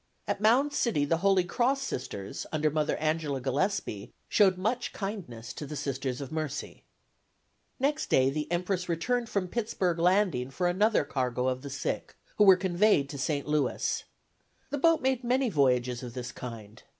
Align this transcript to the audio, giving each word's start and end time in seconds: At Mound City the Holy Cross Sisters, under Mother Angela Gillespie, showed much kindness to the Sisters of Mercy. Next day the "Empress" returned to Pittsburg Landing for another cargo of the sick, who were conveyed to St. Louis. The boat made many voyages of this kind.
At 0.27 0.41
Mound 0.41 0.73
City 0.73 1.05
the 1.05 1.17
Holy 1.17 1.43
Cross 1.43 1.83
Sisters, 1.83 2.47
under 2.51 2.71
Mother 2.71 2.97
Angela 2.97 3.39
Gillespie, 3.39 4.11
showed 4.27 4.57
much 4.57 4.93
kindness 4.93 5.53
to 5.53 5.67
the 5.67 5.75
Sisters 5.75 6.21
of 6.21 6.31
Mercy. 6.31 6.85
Next 7.79 8.07
day 8.09 8.31
the 8.31 8.51
"Empress" 8.51 8.89
returned 8.89 9.27
to 9.27 9.41
Pittsburg 9.45 9.99
Landing 9.99 10.49
for 10.49 10.67
another 10.67 11.03
cargo 11.03 11.47
of 11.47 11.61
the 11.61 11.69
sick, 11.69 12.15
who 12.37 12.43
were 12.45 12.57
conveyed 12.57 13.09
to 13.09 13.19
St. 13.19 13.45
Louis. 13.47 14.03
The 14.71 14.79
boat 14.79 15.03
made 15.03 15.23
many 15.23 15.51
voyages 15.51 16.01
of 16.01 16.15
this 16.15 16.31
kind. 16.31 16.81